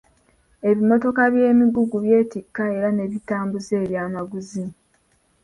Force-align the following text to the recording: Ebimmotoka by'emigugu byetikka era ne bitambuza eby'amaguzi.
Ebimmotoka 0.69 1.21
by'emigugu 1.33 1.97
byetikka 2.05 2.63
era 2.77 2.89
ne 2.93 3.05
bitambuza 3.11 3.73
eby'amaguzi. 3.83 4.63